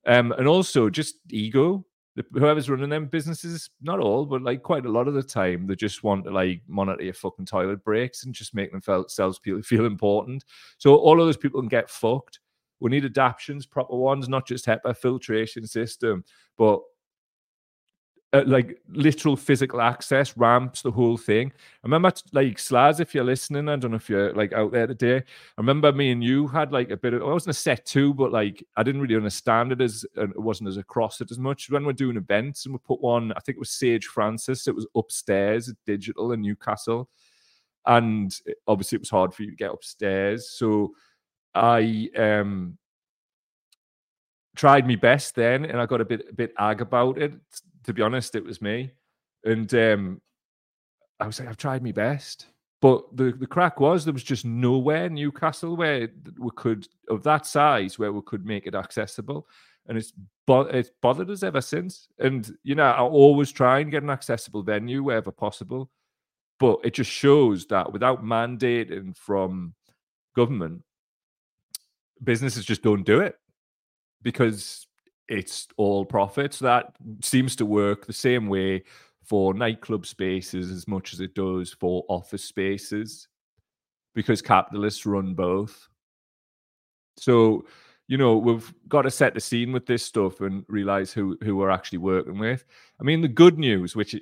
um, 0.07 0.33
and 0.33 0.49
also 0.49 0.91
just 0.91 1.15
ego. 1.31 1.87
Whoever's 2.33 2.71
running 2.71 2.91
them 2.91 3.07
businesses, 3.07 3.71
not 3.83 3.99
all, 3.99 4.25
but 4.25 4.43
like 4.43 4.63
quite 4.63 4.87
a 4.87 4.91
lot 4.91 5.09
of 5.09 5.15
the 5.15 5.23
time, 5.23 5.67
they 5.67 5.75
just 5.75 6.05
want 6.05 6.25
to 6.25 6.31
like 6.31 6.63
monitor 6.69 7.03
your 7.03 7.13
fucking 7.13 7.47
toilet 7.47 7.83
breaks 7.83 8.25
and 8.25 8.33
just 8.33 8.55
make 8.55 8.71
themselves 8.71 9.39
feel 9.43 9.63
feel 9.63 9.85
important. 9.85 10.45
So 10.79 10.95
all 10.95 11.21
of 11.21 11.27
those 11.27 11.37
people 11.37 11.61
can 11.61 11.69
get 11.69 11.91
fucked. 11.91 12.39
We 12.81 12.91
need 12.91 13.05
adaptations, 13.05 13.67
proper 13.67 13.97
ones, 13.97 14.29
not 14.29 14.47
just 14.47 14.67
HEPA 14.67 14.97
filtration 14.97 15.67
system, 15.67 16.25
but 16.57 16.81
uh, 18.35 18.43
like 18.47 18.81
literal 18.89 19.37
physical 19.37 19.81
access, 19.81 20.37
ramps, 20.37 20.83
the 20.83 20.91
whole 20.91 21.17
thing. 21.17 21.53
I 21.57 21.87
remember, 21.87 22.11
like 22.33 22.57
Slaz, 22.57 22.99
if 22.99 23.15
you're 23.15 23.23
listening, 23.23 23.69
I 23.69 23.77
don't 23.77 23.93
know 23.93 23.97
if 23.97 24.11
you're 24.11 24.35
like 24.35 24.53
out 24.53 24.73
there 24.73 24.89
today. 24.89 25.19
I 25.19 25.23
remember 25.59 25.93
me 25.93 26.11
and 26.11 26.23
you 26.23 26.49
had 26.49 26.73
like 26.73 26.91
a 26.91 26.97
bit 26.97 27.15
of. 27.15 27.23
I 27.23 27.27
wasn't 27.27 27.57
a 27.57 27.61
set 27.61 27.87
two, 27.87 28.13
but 28.13 28.33
like 28.33 28.67
I 28.77 28.83
didn't 28.83 29.03
really 29.03 29.15
understand 29.15 29.71
it 29.71 29.81
as 29.81 30.05
and 30.17 30.31
it 30.31 30.43
wasn't 30.43 30.69
as 30.69 30.79
across 30.79 31.21
it 31.21 31.31
as 31.31 31.39
much. 31.39 31.71
When 31.71 31.87
we're 31.87 31.93
doing 31.93 32.17
events 32.17 32.67
and 32.67 32.75
we 32.75 32.79
put 32.79 33.01
one, 33.01 33.33
I 33.37 33.41
think 33.41 33.55
it 33.57 33.61
was 33.61 33.71
Sage 33.71 34.07
Francis. 34.07 34.67
It 34.67 34.75
was 34.75 34.89
upstairs 34.97 35.69
at 35.69 35.77
Digital 35.87 36.33
in 36.33 36.43
Newcastle, 36.43 37.09
and 37.87 38.37
obviously 38.67 38.97
it 38.97 39.03
was 39.03 39.11
hard 39.11 39.33
for 39.33 39.45
you 39.45 39.51
to 39.51 39.57
get 39.57 39.71
upstairs. 39.71 40.51
So 40.51 40.93
I 41.55 42.11
um 42.17 42.79
tried 44.57 44.89
my 44.89 44.97
best 44.97 45.37
then, 45.37 45.65
and 45.67 45.81
I 45.81 45.87
got 45.87 46.01
a 46.01 46.05
bit 46.05 46.27
a 46.29 46.35
bit 46.35 46.53
ag 46.59 46.81
about 46.81 47.19
it 47.19 47.35
to 47.85 47.93
be 47.93 48.03
honest, 48.03 48.35
it 48.35 48.45
was 48.45 48.61
me. 48.61 48.91
And 49.45 49.73
um, 49.75 50.21
I 51.21 51.27
was 51.27 51.39
like, 51.39 51.49
I've 51.49 51.57
tried 51.57 51.83
my 51.83 51.93
best. 51.93 52.47
But 52.81 53.17
the, 53.17 53.33
the 53.33 53.47
crack 53.47 53.81
was 53.81 54.05
there 54.05 54.13
was 54.13 54.23
just 54.23 54.45
nowhere 54.45 55.09
Newcastle 55.09 55.75
where 55.75 56.09
we 56.39 56.51
could 56.55 56.87
of 57.09 57.23
that 57.23 57.47
size 57.47 57.99
where 57.99 58.13
we 58.13 58.21
could 58.27 58.45
make 58.45 58.67
it 58.67 58.75
accessible, 58.75 59.49
and 59.87 59.97
it's 59.97 60.13
bo- 60.47 60.69
it's 60.69 60.91
bothered 61.01 61.31
us 61.31 61.43
ever 61.43 61.63
since. 61.63 62.09
And 62.19 62.55
you 62.63 62.75
know, 62.75 62.85
I 62.85 63.01
always 63.01 63.51
try 63.51 63.79
and 63.79 63.91
get 63.91 64.03
an 64.03 64.11
accessible 64.11 64.63
venue 64.63 65.03
wherever 65.03 65.31
possible, 65.31 65.89
but 66.61 66.81
it 66.85 66.93
just 66.93 67.11
shows 67.11 67.65
that 67.69 67.91
without 67.91 68.23
mandating 68.23 69.17
from 69.17 69.75
government, 70.37 70.83
businesses 72.23 72.67
just 72.67 72.83
don't 72.83 73.07
do 73.07 73.21
it 73.21 73.39
because 74.21 74.87
it's 75.29 75.69
all 75.77 76.05
profits. 76.05 76.59
That 76.59 76.95
seems 77.23 77.57
to 77.57 77.67
work 77.67 78.07
the 78.07 78.13
same 78.13 78.49
way 78.49 78.85
for 79.25 79.55
nightclub 79.55 80.07
spaces 80.07 80.71
as 80.71 80.87
much 80.87 81.13
as 81.13 81.21
it 81.21 81.35
does 81.35 81.73
for 81.73 82.05
office 82.09 82.45
spaces 82.45 83.29
because 84.15 84.43
capitalists 84.43 85.07
run 85.07 85.35
both. 85.35 85.89
So, 87.17 87.65
you 88.07 88.19
know, 88.19 88.37
we've 88.37 88.73
got 88.89 89.03
to 89.03 89.11
set 89.11 89.35
the 89.35 89.41
scene 89.41 89.73
with 89.73 89.87
this 89.87 90.05
stuff 90.05 90.41
and 90.41 90.65
realize 90.69 91.13
who 91.13 91.39
who 91.43 91.57
we're 91.57 91.71
actually 91.71 91.99
working 91.99 92.39
with. 92.39 92.65
I 93.01 93.05
mean, 93.05 93.23
the 93.23 93.29
good 93.29 93.59
news, 93.59 93.97
which 93.97 94.15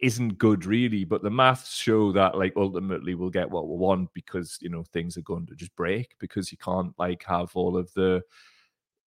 isn't 0.00 0.38
good 0.38 0.64
really, 0.64 1.04
but 1.04 1.22
the 1.22 1.30
maths 1.30 1.74
show 1.74 2.12
that 2.12 2.36
like 2.36 2.52
ultimately 2.56 3.14
we'll 3.14 3.30
get 3.30 3.50
what 3.50 3.68
we 3.68 3.76
want 3.76 4.12
because 4.14 4.58
you 4.60 4.68
know 4.68 4.82
things 4.82 5.16
are 5.16 5.22
going 5.22 5.46
to 5.46 5.54
just 5.54 5.74
break 5.76 6.16
because 6.18 6.50
you 6.52 6.58
can't 6.58 6.92
like 6.98 7.24
have 7.24 7.50
all 7.54 7.76
of 7.76 7.92
the 7.94 8.22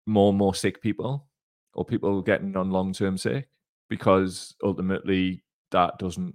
more 0.06 0.30
and 0.30 0.38
more 0.38 0.56
sick 0.56 0.82
people 0.82 1.28
or 1.74 1.86
people 1.86 2.22
getting 2.22 2.56
on 2.56 2.72
long 2.72 2.94
term 2.94 3.18
sick 3.18 3.48
because 3.90 4.56
ultimately 4.64 5.44
that 5.72 5.98
doesn't 6.00 6.34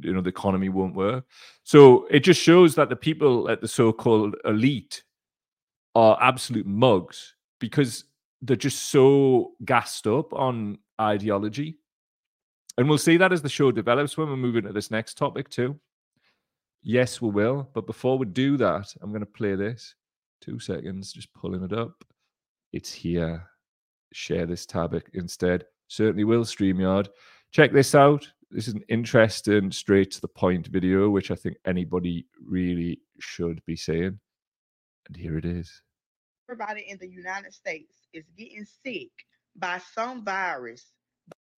you 0.00 0.12
know 0.12 0.20
the 0.20 0.28
economy 0.28 0.68
won't 0.68 0.94
work. 0.94 1.24
So 1.62 2.06
it 2.10 2.20
just 2.20 2.40
shows 2.40 2.74
that 2.74 2.88
the 2.88 2.96
people 2.96 3.48
at 3.48 3.60
the 3.60 3.68
so-called 3.68 4.36
elite 4.44 5.02
are 5.94 6.18
absolute 6.20 6.66
mugs 6.66 7.34
because 7.60 8.04
they're 8.42 8.56
just 8.56 8.90
so 8.90 9.52
gassed 9.64 10.06
up 10.06 10.32
on 10.32 10.78
ideology. 11.00 11.78
And 12.76 12.88
we'll 12.88 12.98
see 12.98 13.16
that 13.18 13.32
as 13.32 13.42
the 13.42 13.48
show 13.48 13.70
develops 13.70 14.16
when 14.16 14.28
we 14.28 14.36
move 14.36 14.56
into 14.56 14.72
this 14.72 14.90
next 14.90 15.16
topic 15.16 15.48
too. 15.48 15.78
Yes 16.82 17.22
we 17.22 17.30
will 17.30 17.68
but 17.72 17.86
before 17.86 18.18
we 18.18 18.26
do 18.26 18.56
that 18.58 18.94
i'm 19.00 19.10
going 19.10 19.20
to 19.20 19.26
play 19.26 19.54
this. 19.54 19.94
Two 20.40 20.58
seconds 20.58 21.12
just 21.12 21.32
pulling 21.34 21.62
it 21.62 21.72
up. 21.72 22.04
It's 22.72 22.92
here 22.92 23.48
share 24.14 24.46
this 24.46 24.64
tab 24.66 25.00
instead. 25.12 25.64
Certainly 25.88 26.24
will, 26.24 26.44
StreamYard. 26.44 27.08
Check 27.50 27.72
this 27.72 27.94
out. 27.94 28.26
This 28.50 28.68
is 28.68 28.74
an 28.74 28.84
interesting, 28.88 29.72
straight 29.72 30.12
to 30.12 30.20
the 30.20 30.28
point 30.28 30.68
video, 30.68 31.10
which 31.10 31.30
I 31.30 31.34
think 31.34 31.56
anybody 31.66 32.26
really 32.44 33.00
should 33.18 33.64
be 33.66 33.76
saying. 33.76 34.18
And 35.06 35.16
here 35.16 35.36
it 35.36 35.44
is. 35.44 35.82
Everybody 36.48 36.86
in 36.88 36.98
the 36.98 37.08
United 37.08 37.52
States 37.52 37.92
is 38.12 38.24
getting 38.36 38.66
sick 38.84 39.10
by 39.56 39.80
some 39.94 40.24
virus. 40.24 40.84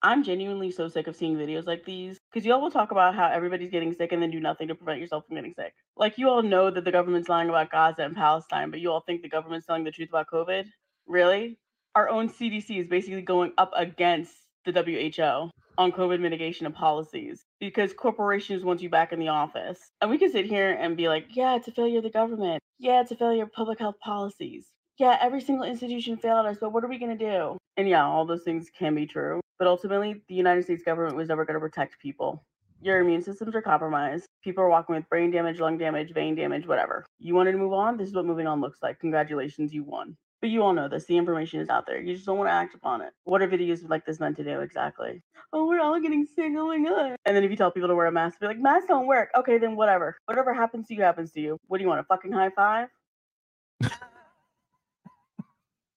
I'm 0.03 0.23
genuinely 0.23 0.71
so 0.71 0.89
sick 0.89 1.07
of 1.07 1.17
seeing 1.17 1.37
videos 1.37 1.67
like 1.67 1.85
these 1.85 2.19
because 2.31 2.47
you 2.47 2.53
all 2.53 2.61
will 2.61 2.71
talk 2.71 2.93
about 2.93 3.15
how 3.15 3.27
everybody's 3.27 3.71
getting 3.71 3.93
sick 3.93 4.13
and 4.13 4.23
then 4.23 4.31
do 4.31 4.41
nothing 4.41 4.69
to 4.69 4.75
prevent 4.75 5.01
yourself 5.01 5.25
from 5.27 5.37
getting 5.37 5.55
sick. 5.55 5.75
Like, 5.97 6.19
you 6.19 6.29
all 6.29 6.43
know 6.43 6.71
that 6.71 6.85
the 6.85 6.93
government's 6.93 7.29
lying 7.29 7.49
about 7.49 7.71
Gaza 7.71 8.03
and 8.03 8.15
Palestine, 8.15 8.71
but 8.71 8.81
you 8.81 8.93
all 8.93 9.01
think 9.01 9.23
the 9.23 9.29
government's 9.29 9.67
telling 9.67 9.85
the 9.85 9.91
truth 9.91 10.11
about 10.11 10.29
COVID? 10.33 10.67
Really? 11.07 11.59
Our 11.97 12.11
own 12.11 12.29
CDC 12.29 12.79
is 12.79 12.87
basically 12.87 13.23
going 13.23 13.53
up 13.57 13.73
against 13.75 14.35
the 14.67 14.73
WHO 14.73 15.51
on 15.79 15.93
COVID 15.93 16.21
mitigation 16.21 16.67
and 16.67 16.75
policies 16.75 17.47
because 17.59 17.95
corporations 17.95 18.65
want 18.65 18.83
you 18.83 18.91
back 18.91 19.15
in 19.15 19.19
the 19.19 19.29
office. 19.29 19.81
And 20.03 20.11
we 20.11 20.19
can 20.19 20.31
sit 20.31 20.45
here 20.45 20.73
and 20.73 20.95
be 20.95 21.09
like, 21.09 21.29
yeah, 21.35 21.57
it's 21.57 21.69
a 21.69 21.73
failure 21.73 21.99
of 21.99 22.05
the 22.05 22.11
government. 22.11 22.63
Yeah, 22.79 23.01
it's 23.01 23.13
a 23.13 23.17
failure 23.17 23.45
of 23.45 23.53
public 23.53 23.79
health 23.79 23.99
policies. 23.99 24.67
Yeah, 24.99 25.17
every 25.23 25.41
single 25.41 25.65
institution 25.65 26.19
failed 26.19 26.47
us, 26.47 26.59
but 26.61 26.73
what 26.73 26.85
are 26.85 26.89
we 26.89 26.99
going 26.99 27.17
to 27.17 27.25
do? 27.25 27.57
And 27.79 27.89
yeah, 27.89 28.05
all 28.05 28.27
those 28.27 28.43
things 28.45 28.71
can 28.79 28.95
be 28.95 29.07
true. 29.07 29.41
But 29.59 29.69
ultimately, 29.69 30.21
the 30.29 30.35
United 30.35 30.65
States 30.65 30.83
government 30.85 31.17
was 31.17 31.29
never 31.29 31.47
going 31.47 31.55
to 31.55 31.61
protect 31.61 31.99
people. 31.99 32.43
Your 32.83 33.01
immune 33.01 33.23
systems 33.23 33.55
are 33.55 33.63
compromised. 33.63 34.27
People 34.45 34.65
are 34.65 34.69
walking 34.69 34.95
with 34.95 35.09
brain 35.09 35.31
damage, 35.31 35.61
lung 35.61 35.79
damage, 35.79 36.13
vein 36.13 36.35
damage, 36.35 36.67
whatever. 36.67 37.07
You 37.19 37.35
wanted 37.35 37.53
to 37.53 37.59
move 37.59 37.73
on? 37.73 37.97
This 37.97 38.09
is 38.09 38.15
what 38.15 38.27
moving 38.27 38.47
on 38.47 38.61
looks 38.61 38.83
like. 38.83 39.01
Congratulations, 39.01 39.73
you 39.73 39.83
won. 39.83 40.17
But 40.41 40.51
you 40.51 40.63
all 40.63 40.75
know 40.75 40.89
this. 40.89 41.07
The 41.07 41.17
information 41.17 41.61
is 41.61 41.71
out 41.71 41.87
there. 41.87 42.01
You 42.01 42.15
just 42.15 42.27
don't 42.27 42.37
want 42.37 42.49
to 42.49 42.53
act 42.53 42.75
upon 42.75 43.01
it. 43.01 43.13
What 43.25 43.41
are 43.41 43.49
videos 43.49 43.89
like 43.89 44.05
this 44.05 44.21
meant 44.21 44.37
to 44.37 44.45
do 44.45 44.61
exactly? 44.61 45.23
Oh, 45.53 45.67
we're 45.67 45.81
all 45.81 45.99
getting 45.99 46.27
sick. 46.27 46.53
Oh 46.57 46.67
my 46.67 46.79
god. 46.79 47.17
And 47.25 47.35
then 47.35 47.43
if 47.43 47.51
you 47.51 47.57
tell 47.57 47.71
people 47.71 47.89
to 47.89 47.95
wear 47.95 48.07
a 48.07 48.13
mask, 48.13 48.41
be 48.41 48.47
like, 48.47 48.59
masks 48.59 48.87
don't 48.89 49.07
work. 49.07 49.31
Okay, 49.35 49.57
then 49.57 49.77
whatever. 49.77 50.19
Whatever 50.27 50.53
happens 50.53 50.89
to 50.89 50.95
you 50.95 51.03
happens 51.03 51.33
to 51.33 51.41
you. 51.41 51.59
What 51.69 51.79
do 51.79 51.85
you 51.85 51.89
want? 51.89 52.01
A 52.01 52.05
fucking 52.05 52.33
high 52.33 52.51
five? 52.51 52.89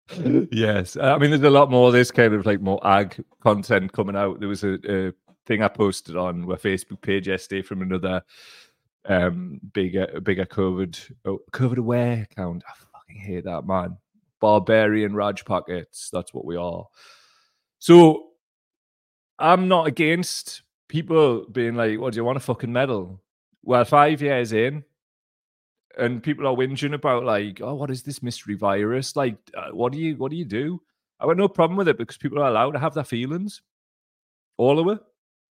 yes. 0.51 0.95
I 0.95 1.17
mean, 1.17 1.31
there's 1.31 1.43
a 1.43 1.49
lot 1.49 1.69
more 1.69 1.87
of 1.87 1.93
this 1.93 2.11
kind 2.11 2.33
of 2.33 2.45
like 2.45 2.61
more 2.61 2.79
ag 2.87 3.21
content 3.41 3.91
coming 3.91 4.15
out. 4.15 4.39
There 4.39 4.49
was 4.49 4.63
a, 4.63 4.77
a 4.87 5.13
thing 5.45 5.61
I 5.61 5.67
posted 5.67 6.15
on 6.15 6.47
my 6.47 6.55
Facebook 6.55 7.01
page 7.01 7.27
yesterday 7.27 7.61
from 7.61 7.81
another 7.81 8.21
um 9.05 9.59
bigger 9.73 10.19
bigger 10.21 10.45
COVID 10.45 11.11
oh, 11.25 11.39
COVID 11.51 11.77
aware 11.77 12.27
account. 12.29 12.63
I 12.67 12.73
fucking 12.93 13.21
hate 13.21 13.45
that 13.45 13.65
man 13.65 13.97
barbarian 14.39 15.13
Raj 15.13 15.45
pockets. 15.45 16.09
That's 16.11 16.33
what 16.33 16.45
we 16.45 16.55
are. 16.55 16.85
So 17.79 18.29
I'm 19.37 19.67
not 19.67 19.87
against 19.87 20.63
people 20.87 21.45
being 21.49 21.75
like, 21.75 21.99
"What 21.99 22.13
do 22.13 22.17
you 22.17 22.25
want 22.25 22.37
a 22.37 22.41
fucking 22.41 22.71
medal?" 22.71 23.21
Well, 23.63 23.85
five 23.85 24.21
years 24.21 24.53
in, 24.53 24.83
and 25.97 26.23
people 26.23 26.47
are 26.47 26.55
whinging 26.55 26.93
about 26.93 27.25
like, 27.25 27.61
"Oh, 27.61 27.75
what 27.75 27.91
is 27.91 28.03
this 28.03 28.23
mystery 28.23 28.55
virus? 28.55 29.15
Like, 29.15 29.37
uh, 29.55 29.71
what 29.71 29.91
do 29.93 29.99
you 29.99 30.15
what 30.17 30.31
do 30.31 30.37
you 30.37 30.45
do?" 30.45 30.81
I 31.19 31.25
got 31.25 31.37
no 31.37 31.47
problem 31.49 31.77
with 31.77 31.87
it 31.89 31.97
because 31.97 32.17
people 32.17 32.39
are 32.39 32.49
allowed 32.49 32.71
to 32.71 32.79
have 32.79 32.93
their 32.93 33.03
feelings. 33.03 33.61
All 34.57 34.79
of 34.79 34.87
it, 34.97 35.03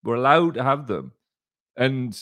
we're 0.04 0.16
allowed 0.16 0.54
to 0.54 0.62
have 0.62 0.86
them, 0.86 1.12
and 1.76 2.18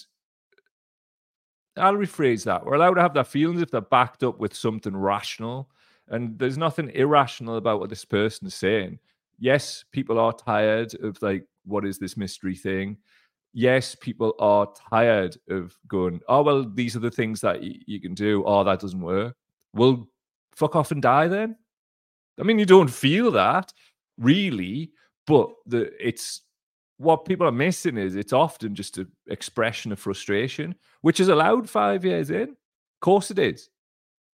I'll 1.77 1.95
rephrase 1.95 2.45
that: 2.45 2.65
we're 2.65 2.75
allowed 2.75 2.95
to 2.95 3.03
have 3.03 3.15
their 3.15 3.25
feelings 3.25 3.63
if 3.63 3.71
they're 3.71 3.81
backed 3.81 4.23
up 4.23 4.39
with 4.39 4.55
something 4.55 4.97
rational 4.97 5.71
and 6.11 6.39
there's 6.39 6.59
nothing 6.59 6.91
irrational 6.91 7.57
about 7.57 7.81
what 7.81 7.89
this 7.89 8.05
person 8.05 8.47
is 8.47 8.55
saying. 8.55 8.99
Yes, 9.39 9.85
people 9.93 10.19
are 10.19 10.33
tired 10.33 10.95
of 11.03 11.21
like, 11.23 11.47
what 11.65 11.87
is 11.87 11.99
this 11.99 12.17
mystery 12.17 12.55
thing? 12.55 12.99
Yes, 13.53 13.95
people 13.95 14.35
are 14.39 14.69
tired 14.91 15.37
of 15.49 15.77
going, 15.89 16.21
oh, 16.29 16.43
well, 16.43 16.65
these 16.65 16.95
are 16.95 17.01
the 17.01 17.11
things 17.11 17.41
that 17.41 17.61
y- 17.61 17.81
you 17.87 18.01
can 18.01 18.15
do. 18.15 18.45
Oh, 18.45 18.63
that 18.65 18.81
doesn't 18.81 19.01
work. 19.01 19.35
Well, 19.73 20.09
fuck 20.55 20.77
off 20.77 20.91
and 20.91 21.03
die 21.03 21.29
then. 21.29 21.57
I 22.39 22.43
mean, 22.43 22.59
you 22.59 22.67
don't 22.67 22.91
feel 22.91 23.31
that 23.33 23.73
really, 24.19 24.93
but 25.27 25.51
the 25.67 25.93
it's 26.05 26.43
what 26.99 27.25
people 27.25 27.47
are 27.47 27.53
missing 27.53 27.97
is 27.97 28.15
it's 28.15 28.33
often 28.33 28.75
just 28.75 28.99
an 28.99 29.11
expression 29.29 29.91
of 29.91 29.99
frustration, 29.99 30.75
which 31.01 31.19
is 31.19 31.29
allowed 31.29 31.69
five 31.69 32.05
years 32.05 32.31
in. 32.31 32.51
Of 32.51 33.01
course 33.01 33.31
it 33.31 33.39
is. 33.39 33.71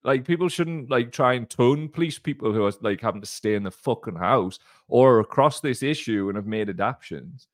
Like 0.06 0.24
people 0.24 0.48
shouldn't 0.48 0.88
like 0.88 1.10
try 1.10 1.32
and 1.32 1.50
tone 1.50 1.88
police 1.88 2.16
people 2.16 2.52
who 2.52 2.64
are 2.64 2.72
like 2.80 3.00
having 3.00 3.20
to 3.20 3.26
stay 3.26 3.56
in 3.56 3.64
the 3.64 3.72
fucking 3.72 4.14
house 4.14 4.60
or 4.86 5.18
across 5.18 5.60
this 5.60 5.82
issue 5.82 6.28
and 6.28 6.36
have 6.36 6.46
made 6.46 6.70
adaptations. 6.70 7.48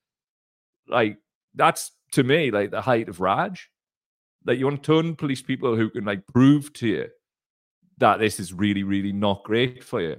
Like 0.87 1.17
that's 1.55 1.91
to 2.11 2.23
me 2.23 2.51
like 2.51 2.69
the 2.69 2.79
height 2.79 3.09
of 3.09 3.19
Raj. 3.19 3.71
Like 4.45 4.59
you 4.59 4.65
want 4.65 4.83
to 4.83 4.87
tone 4.87 5.15
police 5.15 5.41
people 5.41 5.75
who 5.75 5.89
can 5.89 6.05
like 6.05 6.27
prove 6.27 6.71
to 6.73 6.87
you 6.87 7.07
that 7.97 8.19
this 8.19 8.39
is 8.39 8.53
really, 8.53 8.83
really 8.83 9.11
not 9.11 9.43
great 9.43 9.83
for 9.83 9.99
you. 9.99 10.17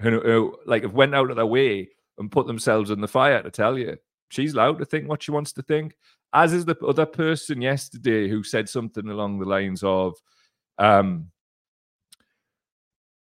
Who, 0.00 0.20
who 0.20 0.58
like 0.66 0.82
have 0.82 0.92
went 0.92 1.14
out 1.14 1.30
of 1.30 1.36
their 1.36 1.46
way 1.46 1.90
and 2.18 2.32
put 2.32 2.48
themselves 2.48 2.90
in 2.90 3.00
the 3.00 3.06
fire 3.06 3.42
to 3.44 3.50
tell 3.50 3.78
you. 3.78 3.96
She's 4.28 4.54
allowed 4.54 4.80
to 4.80 4.84
think 4.84 5.08
what 5.08 5.22
she 5.22 5.30
wants 5.30 5.52
to 5.52 5.62
think. 5.62 5.94
As 6.32 6.52
is 6.52 6.64
the 6.64 6.76
other 6.84 7.06
person 7.06 7.62
yesterday 7.62 8.28
who 8.28 8.42
said 8.42 8.68
something 8.68 9.08
along 9.08 9.38
the 9.38 9.46
lines 9.46 9.84
of, 9.84 10.16
um, 10.78 11.30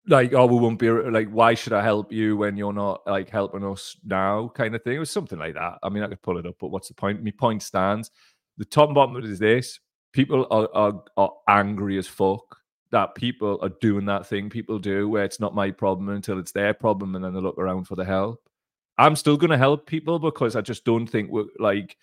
like, 0.08 0.34
oh, 0.34 0.46
we 0.46 0.60
won't 0.60 0.80
be 0.80 0.90
like, 0.90 1.30
why 1.30 1.54
should 1.54 1.74
I 1.74 1.84
help 1.84 2.12
you 2.12 2.38
when 2.38 2.58
you're 2.58 2.74
not 2.74 3.02
like 3.08 3.30
helping 3.30 3.64
us 3.64 3.98
now? 4.06 4.50
Kind 4.50 4.76
of 4.76 4.84
thing. 4.84 4.96
It 4.96 5.00
was 5.00 5.12
something 5.12 5.40
like 5.40 5.56
that. 5.56 5.80
I 5.82 5.90
mean, 5.90 6.04
I 6.04 6.08
could 6.08 6.22
pull 6.22 6.38
it 6.38 6.46
up, 6.46 6.56
but 6.60 6.70
what's 6.70 6.88
the 6.88 6.94
point? 6.94 7.24
My 7.24 7.32
point 7.32 7.64
stands. 7.64 8.12
The 8.58 8.66
top 8.66 8.90
and 8.90 8.96
bottom 8.96 9.16
of 9.16 9.24
it 9.24 9.30
is 9.30 9.40
this 9.40 9.80
people 10.14 10.48
are, 10.50 10.70
are, 10.74 11.04
are 11.18 11.34
angry 11.50 11.98
as 11.98 12.08
fuck 12.08 12.58
that 12.92 13.16
people 13.16 13.60
are 13.62 13.72
doing 13.82 14.06
that 14.06 14.26
thing 14.26 14.50
people 14.50 14.80
do 14.80 15.10
where 15.10 15.26
it's 15.26 15.42
not 15.42 15.54
my 15.54 15.70
problem 15.70 16.08
until 16.08 16.40
it's 16.40 16.54
their 16.54 16.74
problem 16.74 17.16
and 17.16 17.26
then 17.26 17.34
they 17.34 17.42
look 17.42 17.58
around 17.58 17.84
for 17.84 17.96
the 17.96 18.06
help. 18.06 18.40
I'm 18.98 19.18
still 19.18 19.36
going 19.36 19.52
to 19.52 19.58
help 19.58 19.86
people 19.86 20.20
because 20.20 20.56
I 20.56 20.62
just 20.62 20.86
don't 20.86 21.08
think 21.08 21.30
we're 21.30 21.46
like 21.60 21.98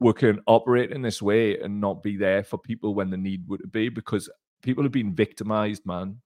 we 0.00 0.12
can 0.12 0.42
operate 0.46 0.92
in 0.92 1.00
this 1.00 1.22
way 1.22 1.58
and 1.58 1.80
not 1.80 2.02
be 2.02 2.18
there 2.18 2.44
for 2.44 2.58
people 2.58 2.94
when 2.94 3.08
the 3.08 3.16
need 3.16 3.48
would 3.48 3.72
be 3.72 3.88
because 3.88 4.28
people 4.62 4.82
have 4.82 4.92
been 4.92 5.14
victimized, 5.14 5.86
man, 5.86 6.20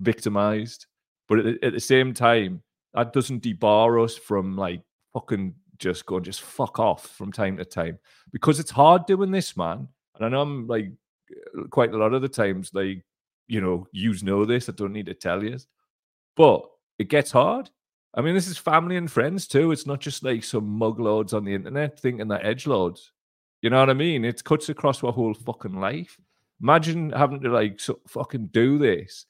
victimized. 0.00 0.86
But 1.28 1.40
at, 1.40 1.64
at 1.64 1.72
the 1.72 1.80
same 1.80 2.14
time, 2.14 2.62
that 2.94 3.12
doesn't 3.12 3.42
debar 3.42 3.98
us 3.98 4.16
from 4.16 4.56
like 4.56 4.82
fucking 5.12 5.54
just 5.78 6.06
going 6.06 6.24
just 6.24 6.42
fuck 6.42 6.78
off 6.80 7.06
from 7.06 7.30
time 7.30 7.56
to 7.56 7.64
time 7.64 7.98
because 8.32 8.58
it's 8.58 8.70
hard 8.70 9.06
doing 9.06 9.30
this, 9.30 9.56
man. 9.56 9.86
And 10.16 10.24
I 10.24 10.28
know 10.28 10.40
I'm 10.40 10.66
like 10.66 10.90
quite 11.70 11.94
a 11.94 11.98
lot 11.98 12.14
of 12.14 12.22
the 12.22 12.28
times, 12.28 12.70
like 12.72 13.04
you 13.46 13.60
know, 13.60 13.86
you 13.92 14.14
know 14.22 14.44
this. 14.44 14.68
I 14.68 14.72
don't 14.72 14.92
need 14.92 15.06
to 15.06 15.14
tell 15.14 15.42
you, 15.44 15.58
but 16.36 16.68
it 16.98 17.08
gets 17.08 17.30
hard 17.30 17.70
I 18.14 18.20
mean, 18.20 18.34
this 18.34 18.48
is 18.48 18.58
family 18.58 18.96
and 18.96 19.10
friends 19.10 19.46
too. 19.46 19.70
It's 19.70 19.86
not 19.86 20.00
just 20.00 20.24
like 20.24 20.42
some 20.42 20.78
muglords 20.78 21.34
on 21.34 21.44
the 21.44 21.54
internet 21.54 22.00
thinking 22.00 22.28
that 22.28 22.44
edge 22.44 22.66
lords. 22.66 23.12
You 23.62 23.70
know 23.70 23.80
what 23.80 23.90
I 23.90 23.94
mean? 23.94 24.24
It 24.24 24.42
cuts 24.42 24.68
across 24.68 25.04
our 25.04 25.12
whole 25.12 25.34
fucking 25.34 25.78
life. 25.78 26.18
Imagine 26.60 27.10
having 27.10 27.40
to 27.42 27.50
like 27.50 27.78
so 27.80 28.00
fucking 28.08 28.48
do 28.48 28.78
this 28.78 29.26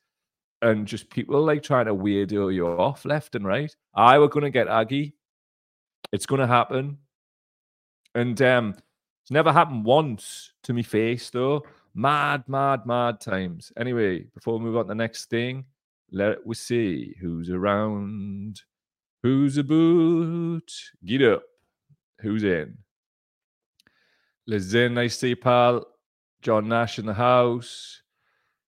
and 0.62 0.86
just 0.86 1.10
people 1.10 1.42
like 1.42 1.62
trying 1.62 1.86
to 1.86 1.94
weirdo 1.94 2.52
you 2.52 2.66
off 2.66 3.04
left 3.04 3.34
and 3.34 3.46
right. 3.46 3.74
I 3.94 4.18
were 4.18 4.28
gonna 4.28 4.50
get 4.50 4.68
Aggie. 4.68 5.14
It's 6.12 6.26
gonna 6.26 6.46
happen. 6.46 6.98
And 8.14 8.40
um 8.42 8.74
it's 9.22 9.30
never 9.30 9.52
happened 9.52 9.84
once 9.84 10.52
to 10.64 10.72
me 10.72 10.82
face 10.82 11.30
though. 11.30 11.64
Mad, 11.94 12.44
mad, 12.48 12.86
mad 12.86 13.20
times. 13.20 13.72
Anyway, 13.76 14.24
before 14.34 14.58
we 14.58 14.64
move 14.64 14.76
on 14.76 14.84
to 14.84 14.88
the 14.88 14.94
next 14.94 15.30
thing, 15.30 15.64
let 16.10 16.46
we 16.46 16.54
see 16.54 17.14
who's 17.20 17.50
around. 17.50 18.62
Who's 19.22 19.58
about? 19.58 20.72
Get 21.04 21.22
up. 21.22 21.42
Who's 22.20 22.44
in? 22.44 22.78
Liz 24.46 24.72
in, 24.74 24.94
nice 24.94 25.14
to 25.14 25.18
see 25.18 25.28
you, 25.30 25.36
pal. 25.36 25.84
John 26.40 26.68
Nash 26.68 26.98
in 26.98 27.06
the 27.06 27.14
house. 27.14 28.02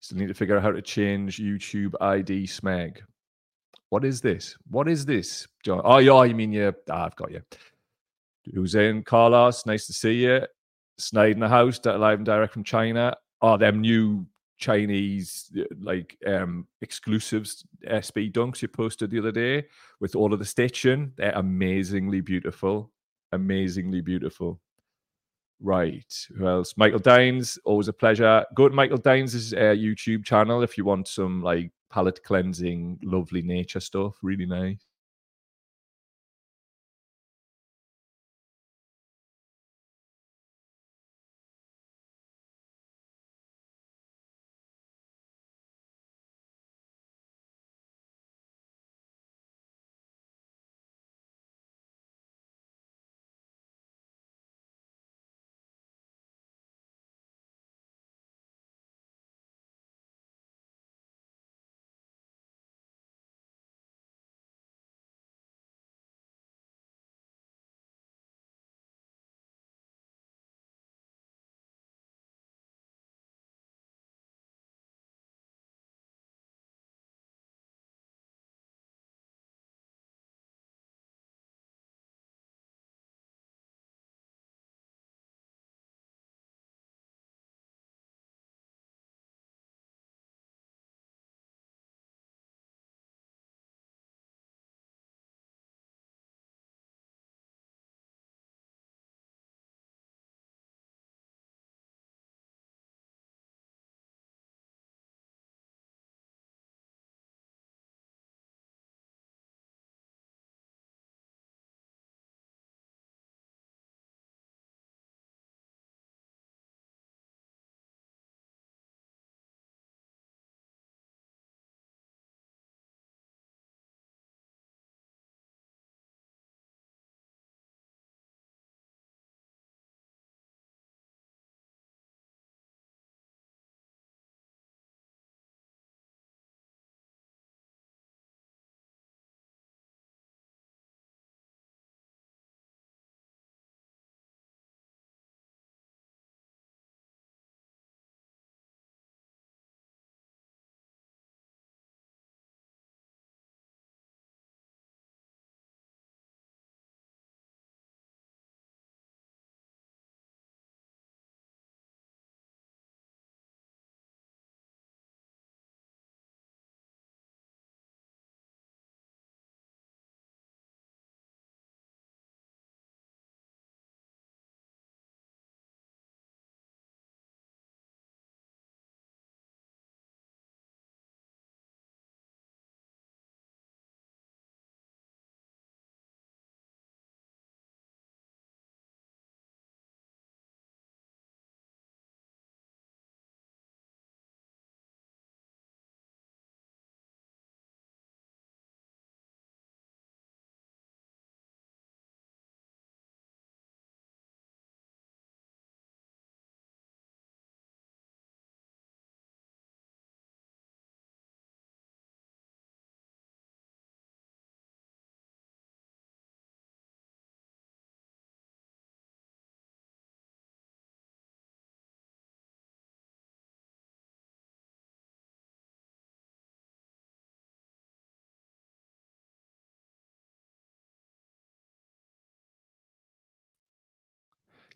Still 0.02 0.18
need 0.18 0.28
to 0.28 0.34
figure 0.34 0.56
out 0.58 0.64
how 0.64 0.72
to 0.72 0.82
change 0.82 1.40
YouTube 1.40 1.94
ID 2.00 2.44
smeg. 2.44 3.00
What 3.90 4.06
is 4.06 4.22
this? 4.22 4.56
What 4.70 4.88
is 4.88 5.06
this, 5.06 5.48
John? 5.64 5.82
Oh, 5.84 5.98
yeah, 5.98 6.24
you 6.24 6.36
mean 6.36 6.54
you? 6.54 6.74
Ah, 6.90 7.06
I've 7.06 7.16
got 7.16 7.32
you. 7.32 7.42
Who's 8.54 8.76
in? 8.76 9.04
Carlos, 9.04 9.66
nice 9.66 9.88
to 9.88 9.94
see 9.94 10.24
you. 10.24 10.46
Snide 10.98 11.32
in 11.32 11.40
the 11.40 11.50
house, 11.50 11.80
live 11.84 12.20
and 12.20 12.26
direct 12.26 12.54
from 12.54 12.64
China. 12.64 13.16
Oh, 13.42 13.58
them 13.58 13.82
new 13.82 14.28
Chinese 14.60 15.50
uh, 15.58 15.64
like 15.80 16.18
um 16.28 16.68
exclusives 16.82 17.64
SB 17.88 18.34
dunks 18.34 18.62
you 18.62 18.68
posted 18.68 19.10
the 19.10 19.18
other 19.18 19.32
day 19.32 19.66
with 20.02 20.16
all 20.16 20.34
of 20.34 20.40
the 20.40 20.46
stitching. 20.46 21.14
They're 21.16 21.32
amazingly 21.32 22.22
beautiful. 22.22 22.92
Amazingly 23.32 24.02
beautiful. 24.02 24.60
Right. 25.62 26.14
Who 26.38 26.48
else? 26.48 26.74
Michael 26.78 27.00
Dines, 27.00 27.60
always 27.66 27.90
a 27.90 27.94
pleasure. 27.94 28.46
Go 28.56 28.70
to 28.70 28.76
Michael 28.76 28.98
Dines' 28.98 29.54
uh, 29.54 29.76
YouTube 29.76 30.24
channel 30.26 30.64
if 30.64 30.78
you 30.78 30.86
want 30.86 31.08
some 31.08 31.44
like 31.44 31.72
palette 31.92 32.24
cleansing, 32.24 33.00
lovely 33.04 33.42
nature 33.42 33.80
stuff. 33.80 34.16
Really 34.22 34.46
nice. 34.46 34.89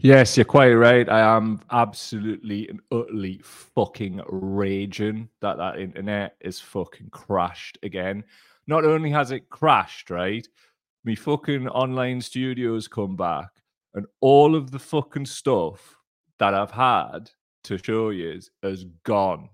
Yes, 0.04 0.36
you're 0.36 0.44
quite 0.44 0.74
right. 0.74 1.08
I 1.08 1.22
am 1.22 1.62
absolutely 1.72 2.68
and 2.68 2.82
utterly 2.92 3.40
fucking 3.42 4.20
raging 4.28 5.30
that 5.40 5.56
that 5.56 5.80
internet 5.80 6.36
is 6.42 6.60
fucking 6.60 7.10
crashed 7.12 7.78
again. 7.84 8.26
Not 8.68 8.84
only 8.84 9.10
has 9.12 9.32
it 9.32 9.50
crashed, 9.50 10.10
right? 10.10 10.46
Me 11.06 11.16
fucking 11.16 11.70
online 11.70 12.20
studios 12.20 12.86
come 12.90 13.16
back, 13.16 13.48
and 13.94 14.06
all 14.20 14.56
of 14.56 14.72
the 14.72 14.80
fucking 14.80 15.26
stuff 15.26 15.96
that 16.38 16.54
I've 16.54 16.72
had 16.72 17.32
to 17.64 17.78
show 17.78 18.10
you 18.10 18.42
is, 18.62 18.86
gone. 19.04 19.48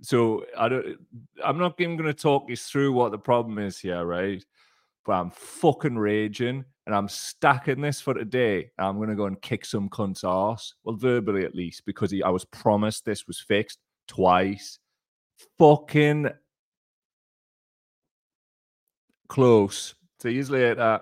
So 0.00 0.46
I 0.56 0.70
don't. 0.70 0.96
I'm 1.44 1.58
not 1.58 1.78
even 1.78 1.98
going 1.98 2.06
to 2.06 2.14
talk 2.14 2.48
you 2.48 2.56
through 2.56 2.94
what 2.94 3.12
the 3.12 3.18
problem 3.18 3.58
is 3.58 3.78
here, 3.78 4.06
right? 4.06 4.42
But 5.04 5.12
I'm 5.12 5.30
fucking 5.32 5.98
raging 5.98 6.64
and 6.86 6.94
I'm 6.94 7.08
stacking 7.08 7.80
this 7.80 8.00
for 8.00 8.14
today. 8.14 8.70
I'm 8.78 8.96
going 8.96 9.08
to 9.08 9.14
go 9.14 9.26
and 9.26 9.40
kick 9.40 9.64
some 9.64 9.88
cunt's 9.88 10.24
ass. 10.24 10.74
Well, 10.84 10.96
verbally 10.96 11.44
at 11.44 11.54
least, 11.54 11.84
because 11.86 12.10
he, 12.10 12.22
I 12.22 12.30
was 12.30 12.44
promised 12.44 13.04
this 13.04 13.26
was 13.26 13.38
fixed 13.38 13.78
twice. 14.08 14.78
Fucking 15.58 16.28
close. 19.28 19.94
See 20.20 20.32
you 20.32 20.44
later. 20.44 21.00